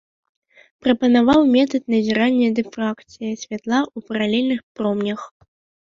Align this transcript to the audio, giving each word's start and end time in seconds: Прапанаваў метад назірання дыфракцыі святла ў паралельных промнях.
Прапанаваў 0.85 1.41
метад 1.57 1.83
назірання 1.95 2.47
дыфракцыі 2.63 3.39
святла 3.45 3.79
ў 3.95 4.11
паралельных 4.13 4.69
промнях. 4.77 5.21